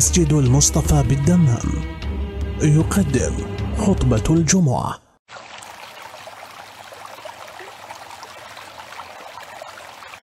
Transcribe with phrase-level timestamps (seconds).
[0.00, 1.68] مسجد المصطفى بالدمام.
[2.62, 3.34] يقدم
[3.78, 4.98] خطبة الجمعة.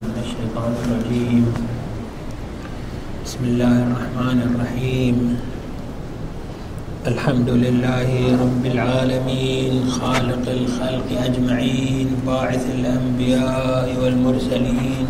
[0.02, 1.54] الشيطان الرجيم.
[3.24, 5.16] بسم الله الرحمن الرحيم.
[7.06, 8.10] الحمد لله
[8.42, 15.06] رب العالمين خالق الخلق أجمعين باعث الأنبياء والمرسلين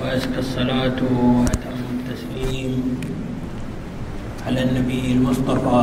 [0.00, 0.98] وأزكى الصلاة
[4.46, 5.82] على النبي المصطفى.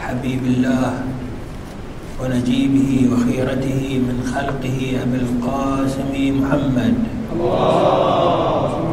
[0.00, 0.92] حبيب الله
[2.22, 6.94] ونجيبه وخيرته من خلقه أبي القاسم محمد.
[7.34, 8.91] وسلم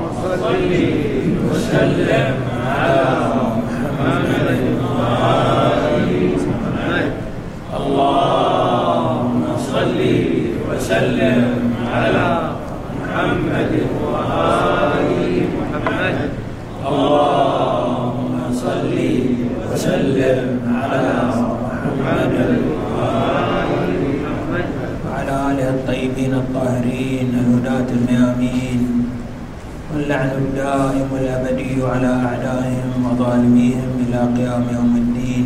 [30.59, 35.45] الدائم الأبدي على أعدائهم وظالميهم إلى قيام يوم الدين.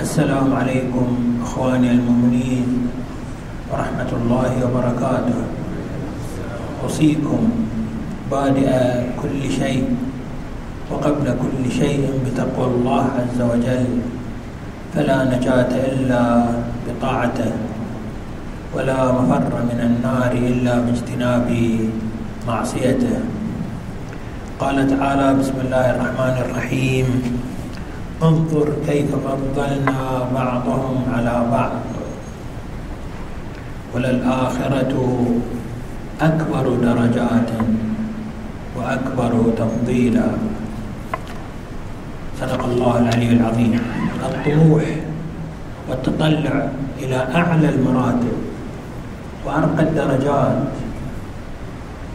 [0.00, 1.08] السلام عليكم
[1.42, 2.66] أخواني المؤمنين
[3.72, 5.40] ورحمة الله وبركاته.
[6.84, 7.40] أوصيكم
[8.30, 8.68] بادئ
[9.16, 9.96] كل شيء
[10.92, 13.88] وقبل كل شيء بتقوى الله عز وجل.
[14.92, 16.22] فلا نجاة إلا
[16.84, 17.52] بطاعته
[18.76, 21.48] ولا مفر من النار إلا باجتناب
[22.48, 23.16] معصيته.
[24.62, 27.06] قال تعالى بسم الله الرحمن الرحيم.
[28.22, 31.82] انظر كيف فضلنا بعضهم على بعض.
[33.94, 34.94] وللآخرة
[36.20, 37.50] أكبر درجات
[38.78, 40.28] وأكبر تفضيلا.
[42.38, 43.74] صدق الله العلي العظيم.
[44.22, 44.84] الطموح
[45.90, 46.54] والتطلع
[47.02, 48.36] إلى أعلى المراتب
[49.42, 50.58] وأرقى الدرجات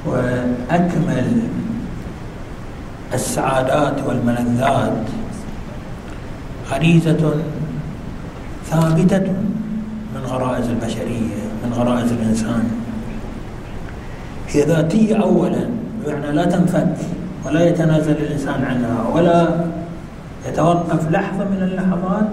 [0.08, 1.28] وأكمل
[3.14, 5.04] السعادات والملذات.
[6.72, 7.34] غريزة
[8.66, 9.34] ثابتة
[10.16, 12.64] من غرائز البشرية من غرائز الإنسان.
[14.48, 15.70] هي ذاتية أولا
[16.06, 16.96] بمعنى لا تنفك
[17.46, 19.66] ولا يتنازل الإنسان عنها ولا
[20.48, 22.30] يتوقف لحظة من اللحظات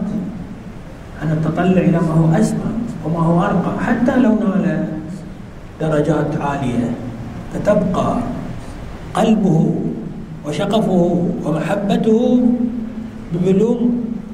[1.23, 2.73] عن التطلع إلى ما هو أسمى
[3.05, 4.85] وما هو أرقى حتى لو نال
[5.81, 6.91] درجات عالية
[7.55, 8.17] فتبقى
[9.15, 9.75] قلبه
[10.47, 12.41] وشغفه ومحبته
[13.33, 13.79] ببلوغ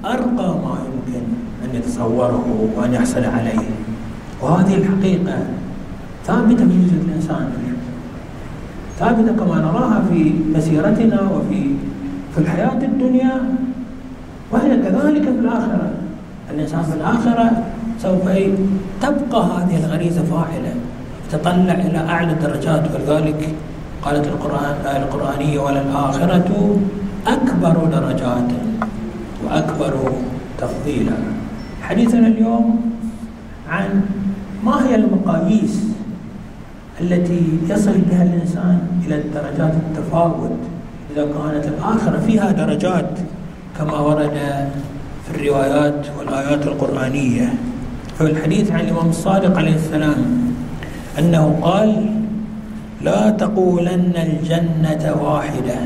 [0.04, 1.24] أرقى ما يمكن
[1.64, 3.66] أن يتصوره وأن يحصل عليه.
[4.42, 5.38] وهذه الحقيقة
[6.26, 7.48] ثابتة في وجود الإنسان.
[8.98, 11.60] ثابتة كما نراها في مسيرتنا وفي
[12.34, 13.42] في الحياة الدنيا.
[14.52, 15.90] وهي كذلك في الآخرة.
[16.50, 17.50] الإنسان في الآخرة
[18.02, 18.24] سوف
[19.02, 20.74] تبقى هذه الغريزة فاعلة
[21.32, 23.54] تطلع إلى أعلى الدرجات ولذلك
[24.04, 26.76] قالت القرآن الآية القرآنية وللآخرة
[27.26, 28.50] أكبر درجات
[29.44, 30.12] وأكبر
[30.58, 31.16] تفضيلا.
[31.82, 32.80] حديثنا اليوم
[33.68, 34.00] عن
[34.64, 35.84] ما هي المقاييس
[37.00, 40.56] التي يصل بها الإنسان إلى درجات التفاوت
[41.12, 43.10] إذا كانت الآخرة فيها درجات
[43.78, 44.38] كما ورد
[45.24, 47.54] في الروايات والآيات القرآنية.
[48.18, 50.52] فالحديث عن الإمام الصادق عليه السلام
[51.18, 52.19] أنه قال
[53.02, 55.78] لا تقولن الجنة واحدة.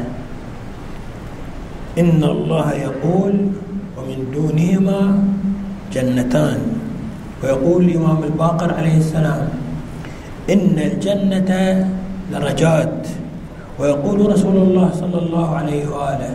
[1.98, 3.34] إن الله يقول
[3.96, 5.00] ومن دونهما
[5.92, 6.60] جنتان.
[7.42, 9.48] ويقول الإمام الباقر عليه السلام
[10.50, 11.50] إن الجنة
[12.32, 13.06] درجات.
[13.78, 16.34] ويقول رسول الله صلى الله عليه وآله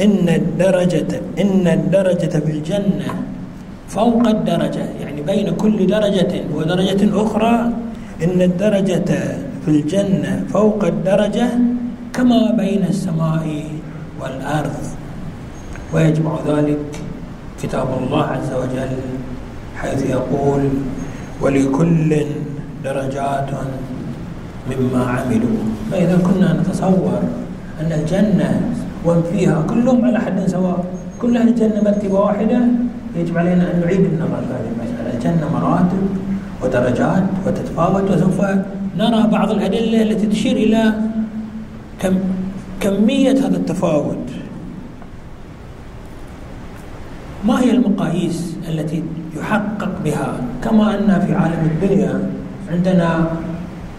[0.00, 3.10] إن الدرجة إن الدرجة في الجنة
[3.88, 7.54] فوق الدرجة يعني بين كل درجة ودرجة أخرى
[8.24, 9.10] إن الدرجة
[9.68, 11.48] في الجنة فوق الدرجة
[12.12, 13.44] كما بين السماء
[14.20, 14.80] والأرض.
[15.92, 16.88] ويجمع ذلك
[17.62, 18.96] كتاب الله عز وجل
[19.76, 20.62] حيث يقول
[21.42, 22.10] ولكل
[22.84, 23.50] درجات
[24.70, 25.60] مما عملوا.
[25.92, 27.20] فإذا كنا نتصور
[27.80, 28.60] أن الجنة
[29.04, 30.84] ومن فيها كلهم على حد سواء
[31.20, 32.60] كل أهل الجنة مرتبة واحدة
[33.16, 35.08] يجب علينا أن نعيد النظر في هذه المسألة.
[35.14, 36.04] الجنة مراتب
[36.62, 38.40] ودرجات وتتفاوت وسوف
[38.98, 40.92] نرى بعض الأدلة التي تشير إلى
[42.00, 42.14] كم
[42.80, 44.26] كمية هذا التفاوت.
[47.46, 49.02] ما هي المقاييس التي
[49.36, 52.30] يحقق بها؟ كما أن في عالم الدنيا
[52.72, 53.30] عندنا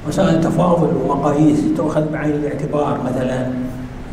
[0.08, 3.48] وسائل تفاضل ومقاييس تؤخذ بعين الاعتبار مثلا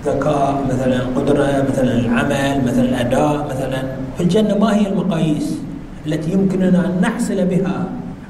[0.05, 3.83] ذكاء مثلا قدرة مثلا العمل مثلا الأداء مثلا
[4.17, 5.59] في الجنة ما هي المقاييس
[6.07, 7.85] التي يمكننا أن نحصل بها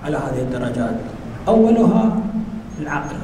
[0.04, 0.96] على هذه الدرجات؟
[1.48, 2.16] أولها
[2.82, 3.16] العقل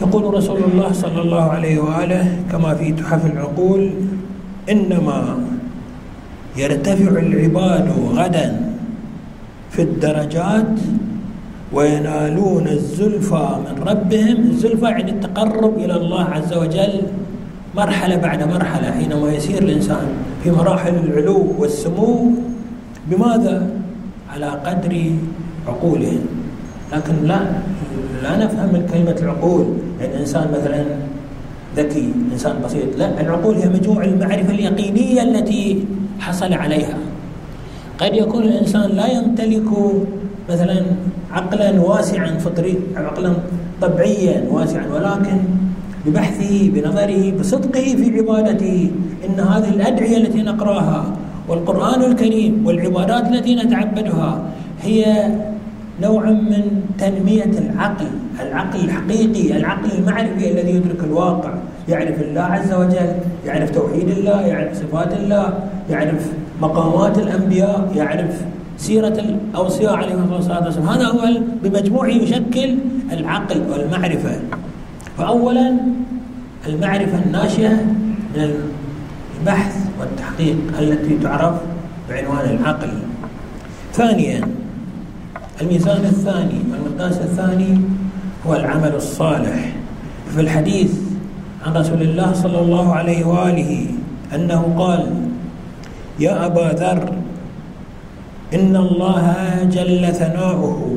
[0.00, 3.90] يقول رسول الله صلى الله عليه وآله كما في تحف العقول
[4.70, 5.38] إنما
[6.56, 8.70] يرتفع العباد غدا
[9.70, 10.74] في الدرجات
[11.72, 17.02] وينالون الزلفى من ربهم الزلفى يعني التقرب إلى الله عز وجل
[17.76, 20.06] مرحلة بعد مرحلة حينما يسير الإنسان
[20.42, 22.30] في مراحل العلو والسمو
[23.06, 23.70] بماذا؟
[24.34, 25.12] على قدر
[25.66, 26.39] عقولهم
[26.92, 27.40] لكن لا
[28.22, 29.66] لا نفهم من كلمة العقول.
[30.00, 30.84] يعني إنسان مثلا
[31.76, 35.84] ذكي إنسان بسيط لا العقول هي مجموع المعرفة اليقينية التي
[36.20, 36.98] حصل عليها.
[37.98, 39.68] قد يكون الإنسان لا يمتلك
[40.50, 40.82] مثلا
[41.30, 43.32] عقلا واسعا فطري عقلا
[43.82, 45.38] طبيعيا واسعا ولكن
[46.06, 48.90] ببحثه بنظره بصدقه في عبادته
[49.26, 51.16] إن هذه الأدعية التي نقرأها
[51.48, 54.42] والقرآن الكريم والعبادات التي نتعبدها
[54.82, 55.28] هي
[56.02, 58.06] نوع من تنمية العقل
[58.40, 61.54] العقل الحقيقي العقل المعرفي الذي يدرك الواقع
[61.88, 63.12] يعرف الله عز وجل
[63.46, 65.58] يعرف توحيد الله يعرف صفات الله
[65.90, 68.44] يعرف مقامات الأنبياء يعرف
[68.78, 69.16] سيرة
[69.52, 70.88] الأوصياء عليهم الصلاة والسلام.
[70.88, 71.28] هذا هو
[71.62, 72.76] بمجموعه يشكل
[73.12, 74.40] العقل والمعرفة.
[75.18, 75.76] فأولا
[76.66, 77.72] المعرفة الناشئة
[78.34, 78.50] من
[79.40, 81.54] البحث والتحقيق التي تعرف
[82.08, 82.90] بعنوان العقل.
[83.92, 84.40] ثانيا
[85.60, 87.80] الميزان الثاني والمقياس الثاني
[88.46, 89.72] هو العمل الصالح.
[90.34, 90.92] في الحديث
[91.66, 93.86] عن رسول الله صلى الله عليه وآله
[94.34, 95.02] أنه قال
[96.20, 97.12] يا أبا ذر
[98.54, 99.24] إن الله
[99.72, 100.96] جل ثناؤه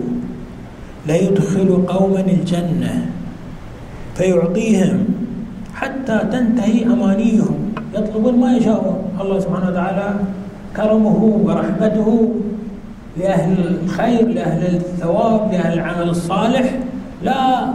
[1.08, 3.06] ليدخل قوما الجنة
[4.16, 5.00] فيعطيهم
[5.76, 7.74] حتى تنتهي أمانيهم.
[7.94, 10.10] يطلبون ما يشاءون الله سبحانه وتعالى
[10.76, 12.08] كرمه ورحمته
[13.18, 16.80] لأهل الخير لأهل الثواب لأهل العمل الصالح.
[17.24, 17.74] لا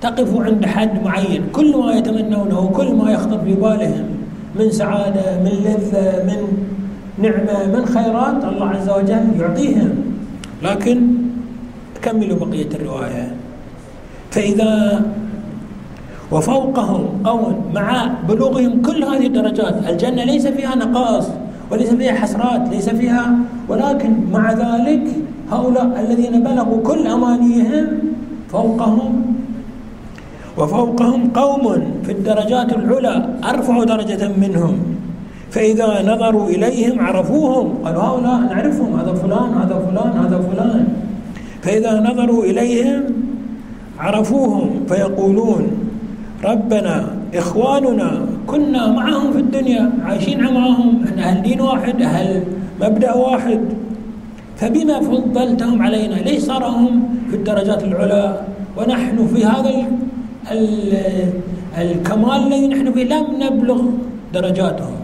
[0.00, 1.42] تقف عند حد معين.
[1.52, 4.06] كل ما يتمنونه كل ما يخطر في بالهم.
[4.58, 6.40] من سعادة من لذة من
[7.18, 9.90] نعمة من خيرات الله عز وجل يعطيهم.
[10.62, 11.00] لكن
[12.02, 13.34] كملوا بقية الرواية.
[14.30, 15.02] فإذا
[16.32, 21.28] وفوقهم قوم مع بلوغهم كل هذه الدرجات الجنة ليس فيها نقاص.
[21.70, 23.34] وليس فيها حسرات ليس فيها
[23.68, 25.04] ولكن مع ذلك
[25.52, 27.86] هؤلاء الذين بلغوا كل أمانيهم
[28.52, 29.22] فوقهم
[30.58, 31.64] وفوقهم قوم
[32.04, 34.74] في الدرجات العلى أرفع درجة منهم.
[35.50, 40.88] فإذا نظروا إليهم عرفوهم قالوا هؤلاء نعرفهم هذا فلان هذا فلان هذا فلان.
[41.62, 43.02] فإذا نظروا إليهم
[43.98, 45.62] عرفوهم فيقولون
[46.44, 52.42] ربنا إخواننا كنا معهم في الدنيا عايشين معهم إحنا أهل دين واحد أهل
[52.80, 53.60] مبدأ واحد.
[54.56, 58.40] فبما فضلتهم علينا ليش صار هم في الدرجات العلى
[58.76, 59.72] ونحن في هذا
[61.78, 63.80] الكمال الذي نحن فيه لم نبلغ
[64.34, 64.96] درجاتهم.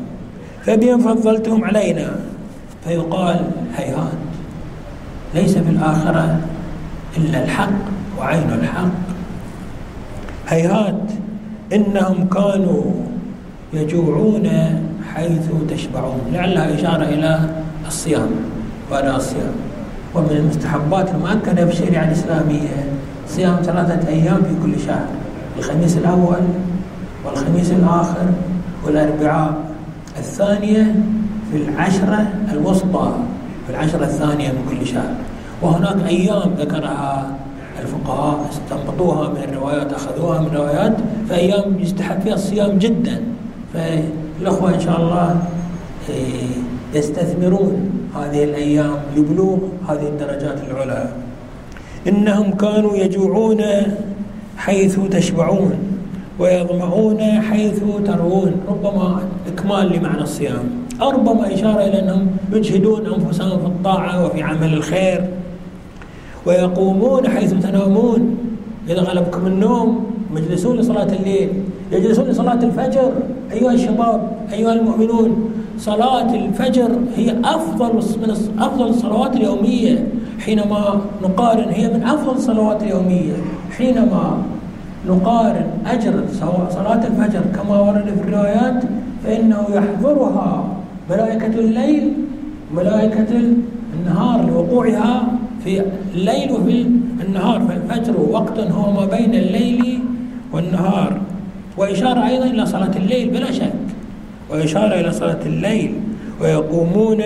[0.63, 2.09] فبما فضلتهم علينا
[2.85, 3.41] فيقال
[3.77, 4.19] هيهات
[5.35, 6.41] ليس في الآخرة
[7.17, 7.79] إلا الحق
[8.19, 8.97] وعين الحق.
[10.49, 11.03] هيهات
[11.73, 12.83] إنهم كانوا
[13.73, 14.49] يجوعون
[15.15, 16.21] حيث تشبعون.
[16.33, 17.41] لعلها إشارة إلى
[17.87, 18.31] الصيام
[18.91, 19.53] وأداء الصيام.
[20.15, 22.85] ومن المستحبات المؤكدة في الشريعة الإسلامية
[23.29, 25.07] صيام ثلاثة أيام في كل شهر
[25.59, 26.43] الخميس الأول
[27.25, 28.27] والخميس الآخر
[28.87, 29.55] والأربعاء
[30.19, 30.95] الثانية
[31.53, 33.13] في العشرة الوسطى
[33.67, 35.15] في العشرة الثانية من كل شهر.
[35.63, 37.37] وهناك أيام ذكرها
[37.83, 40.97] الفقهاء استنبطوها من الروايات أخذوها من الروايات
[41.29, 43.23] فأيام يستحب فيها الصيام جدا.
[43.77, 45.43] فالأخوة إن شاء الله
[46.09, 46.49] إيه،
[46.95, 51.09] يستثمرون هذه الأيام لبلوغ هذه الدرجات العلى.
[52.09, 53.63] إنهم كانوا يجوعون
[54.57, 55.73] حيث تشبعون
[56.39, 58.53] ويظمعون حيث تروون.
[58.69, 60.65] ربما إكمال لمعنى الصيام.
[61.03, 65.29] أو ربما إشارة إلى أنهم يجهدون أنفسهم في الطاعة وفي عمل الخير.
[66.47, 68.37] ويقومون حيث تنامون.
[68.89, 71.49] إذا غلبكم النوم مجلسون لصلاة الليل
[71.93, 73.13] يجلسون لصلاة الفجر.
[73.53, 74.21] أيها الشباب
[74.53, 80.09] أيها المؤمنون صلاة الفجر هي أفضل من أفضل الصلوات اليومية.
[80.39, 83.37] حينما نقارن هي من أفضل الصلوات اليومية.
[83.77, 84.39] حينما
[85.09, 86.15] نقارن أجر
[86.71, 88.83] صلاة الفجر كما ورد في الروايات
[89.25, 90.65] فإنه يحضرها
[91.11, 92.13] ملائكة الليل
[92.77, 93.27] ملائكة
[93.95, 95.23] النهار لوقوعها
[95.65, 95.83] في
[96.15, 96.87] الليل وفي
[97.27, 97.61] النهار.
[97.69, 100.01] فالفجر وقت هو ما بين الليل
[100.53, 101.21] والنهار.
[101.77, 103.73] وإشارة أيضا إلى صلاة الليل بلا شك.
[104.51, 105.95] وإشارة إلى صلاة الليل.
[106.41, 107.23] ويقومون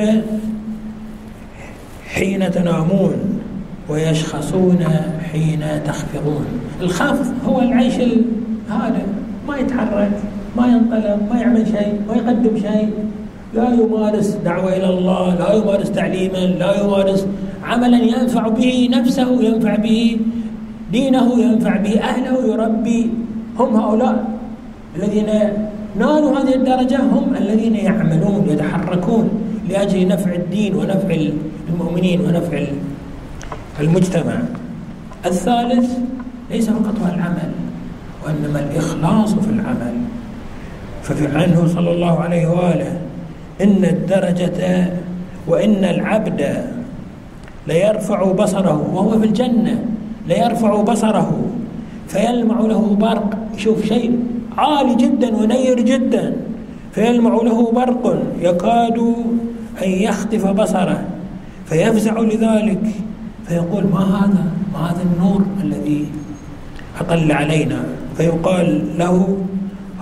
[2.14, 3.14] حين تنامون.
[3.88, 4.84] ويشخصون
[5.32, 6.46] حين تخفضون.
[6.80, 7.94] الخفض هو العيش
[8.70, 9.02] هذا.
[9.48, 10.10] ما يتحرك
[10.56, 12.90] ما ينطلق ما يعمل شيء ما يقدم شيء.
[13.54, 17.26] لا يمارس دعوة إلى الله لا يمارس تعليما لا يمارس
[17.64, 20.18] عملا ينفع به نفسه ينفع به
[20.92, 23.10] دينه ينفع به أهله يربي
[23.58, 24.24] هم هؤلاء
[24.96, 25.30] الذين
[25.96, 29.30] نالوا هذه الدرجة هم الذين يعملون يتحركون
[29.68, 31.16] لأجل نفع الدين ونفع
[31.68, 32.62] المؤمنين ونفع
[33.80, 34.38] المجتمع.
[35.26, 35.98] الثالث
[36.50, 37.50] ليس فقط هو العمل
[38.26, 39.94] وإنما الإخلاص في العمل.
[41.02, 42.98] ففي عنه صلى الله عليه وآله
[43.60, 44.86] إن الدرجة
[45.46, 46.64] وإن العبد
[47.66, 49.84] ليرفع بصره وهو في الجنة.
[50.30, 51.28] ليرفع بصره
[52.08, 54.18] فيلمع له برق شوف شيء
[54.58, 56.36] عالي جدا ونير جدا
[56.92, 58.98] فيلمع له برق يكاد
[59.84, 61.04] أن يخطف بصره
[61.66, 62.84] فيفزع لذلك
[63.46, 66.06] فيقول ما هذا؟ ما هذا النور الذي
[67.00, 67.84] أطل علينا؟
[68.16, 69.36] فيقال له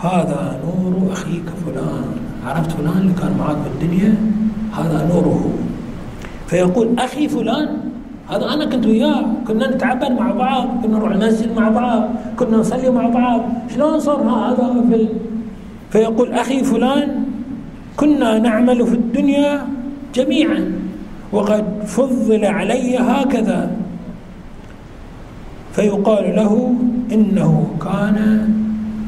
[0.02, 2.04] هذا نور أخيك فلان
[2.46, 4.14] عرفت فلان اللي كان معك بالدنيا؟
[4.78, 5.50] هذا نوره.
[6.46, 7.87] فيقول أخي فلان
[8.30, 9.24] هذا أنا كنت وياه.
[9.46, 12.02] كنا نتعبد مع بعض كنا نروح المسجد مع بعض
[12.38, 13.40] كنا نصلي مع بعض.
[13.74, 15.08] شلون صار هذا في
[15.90, 17.24] فيقول أخي فلان
[17.96, 19.66] كنا نعمل في الدنيا
[20.14, 20.72] جميعا.
[21.32, 23.70] وقد فضل علي هكذا.
[25.72, 26.74] فيقال له
[27.12, 28.48] إنه كان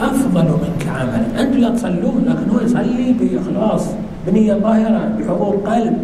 [0.00, 1.42] أفضل منك عملا.
[1.42, 3.86] أنتم لا تصلون لكن هو يصلي بإخلاص
[4.26, 5.96] بنية ظاهرة بحضور قلب.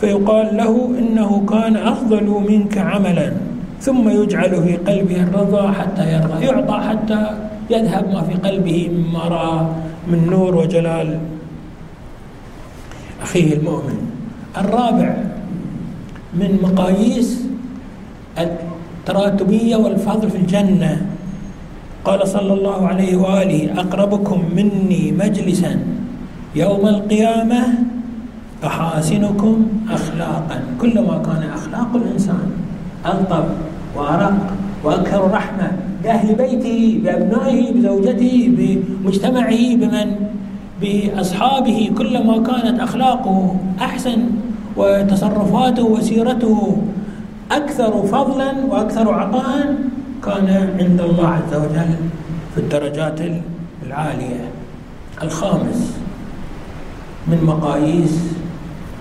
[0.00, 3.32] فيقال له إنه كان أفضل منك عملا
[3.80, 7.22] ثم يجعل في قلبه الرضا حتى يرضى يعطى حتى
[7.70, 9.66] يذهب ما في قلبه مما رأى
[10.08, 11.18] من نور وجلال.
[13.22, 13.98] أخيه المؤمن
[14.56, 15.16] الرابع
[16.34, 17.46] من مقاييس
[18.38, 21.06] التراتبية والفضل في الجنة.
[22.04, 25.78] قال صلى الله عليه وآله أقربكم مني مجلسا
[26.54, 27.62] يوم القيامة
[28.66, 30.60] أحاسنكم أخلاقا.
[30.80, 32.50] كلما كان أخلاق الإنسان
[33.06, 33.44] ألطف
[33.96, 34.38] وأرق
[34.84, 40.08] وأكثر رحمة بأهل بيته بأبنائه بزوجته بمجتمعه بمن؟
[40.80, 41.90] بأصحابه.
[41.98, 44.18] كلما كانت أخلاقه أحسن
[44.76, 46.76] وتصرفاته وسيرته
[47.52, 49.74] أكثر فضلا وأكثر عطاء
[50.24, 50.48] كان
[50.80, 51.94] عند الله عز وجل
[52.54, 53.20] في الدرجات
[53.86, 54.44] العالية.
[55.22, 55.96] الخامس
[57.28, 58.35] من مقاييس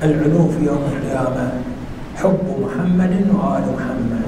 [0.04, 1.52] العلو في يوم القيامة
[2.16, 4.26] حب محمد وآل محمد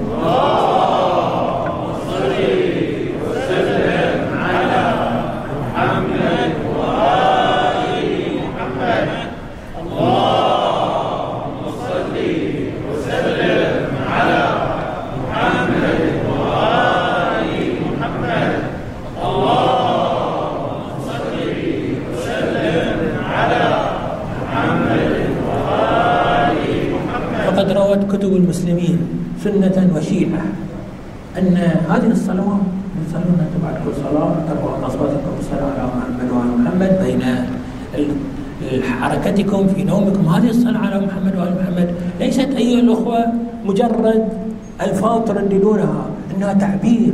[28.18, 28.98] كتب المسلمين
[29.44, 30.42] سنة وشيعة
[31.38, 32.60] أن هذه الصلوات
[33.08, 35.30] يصلون بعد كل صلاة ترفعون أصواتكم.
[35.36, 36.90] بالصلاة على محمد وعلى محمد.
[37.02, 37.22] بين
[39.00, 40.26] حركتكم في نومكم.
[40.26, 41.94] هذه الصلاة على محمد وآل محمد.
[42.20, 43.26] ليست أيها الأخوة
[43.64, 44.28] مجرد
[44.82, 46.04] ألفاظ ترددونها
[46.36, 47.12] إنها تعبير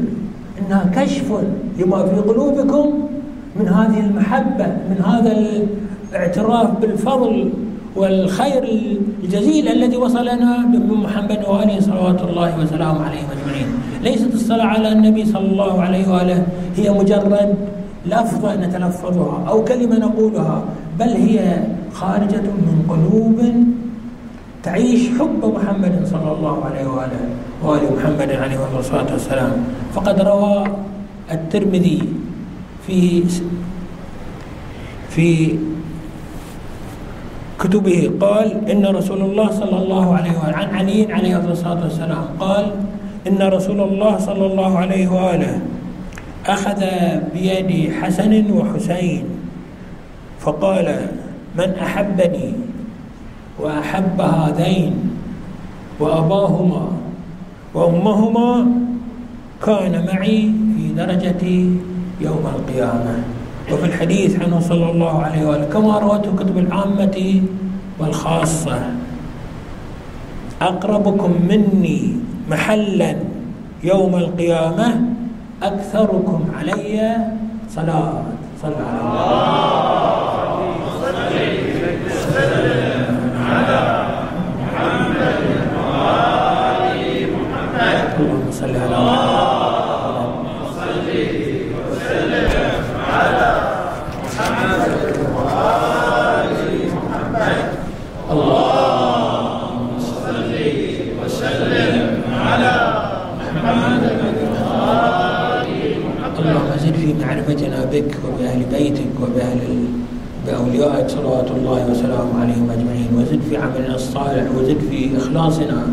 [0.61, 1.29] إنها كشف
[1.79, 3.09] لما في قلوبكم
[3.57, 5.33] من هذه المحبة من هذا
[6.13, 7.51] الاعتراف بالفضل.
[7.97, 8.63] والخير
[9.23, 13.69] الجزيل الذي وصلنا من محمد وآله صلوات الله وسلامه عليهم أجمعين.
[14.03, 16.47] ليست الصلاة على النبي صلى الله عليه وآله
[16.77, 17.55] هي مجرد
[18.07, 20.65] لفظة نتلفظها أو كلمة نقولها
[20.99, 21.39] بل هي
[21.93, 23.39] خارجة من قلوب
[24.63, 27.23] تعيش حب محمد صلى الله عليه وآله
[27.63, 29.53] وآل محمد عليه الصلاة والسلام.
[29.95, 30.65] فقد روى
[31.31, 32.03] الترمذي
[32.87, 33.23] في
[35.11, 35.59] في
[37.61, 42.67] كتبه قال إن رسول الله صلى الله عليه وآله عن علي عليه الصلاة والسلام قال
[43.27, 45.61] إن رسول الله صلى الله عليه وآله
[46.47, 46.81] أخذ
[47.35, 49.25] بيد حسن وحسين
[50.41, 51.07] فقال
[51.59, 52.53] من أحبني
[53.61, 54.93] وأحب هذين
[56.01, 56.89] وأباهما
[57.75, 58.67] وأمهما
[59.67, 61.45] كان معي في درجة
[62.21, 63.34] يوم القيامة.
[63.73, 67.43] وفي الحديث عنه صلى الله عليه وآله كما روته كتب العامة
[67.99, 68.79] والخاصة
[70.63, 72.17] أقربكم مني
[72.51, 73.17] محلا
[73.85, 74.89] يوم القيامة
[75.63, 77.17] أكثركم علي
[77.71, 78.23] صلاة.
[78.63, 79.75] صلى الله
[98.31, 101.73] اللهم صل
[102.33, 102.75] على
[103.39, 104.05] محمد
[106.65, 109.61] اللهم زد في معرفتنا بك وبأهل بيتك وبأهل
[110.47, 115.87] بأوليائك صلوات الله وسلامه عليهم أجمعين وزد في عملنا الصالح وزد في إخلاصنا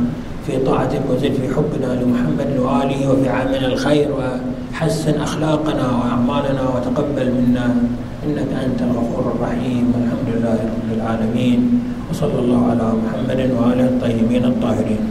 [0.47, 7.67] في طاعتك وزد في حبنا لمحمد وآله وفي عمل الخير وحسن أخلاقنا وأعمالنا وتقبل منا.
[8.25, 11.59] إنك أنت الغفور الرحيم والحمد لله رب العالمين
[12.09, 15.03] وصلى الله على محمد وآله الطيبين الطاهرين.